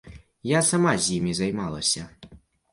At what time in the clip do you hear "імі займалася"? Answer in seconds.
1.19-2.09